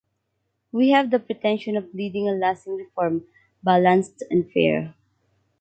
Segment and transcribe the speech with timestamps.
[0.71, 3.25] We have the pretention of leading a lasting reform,
[3.63, 4.95] balanced and fair.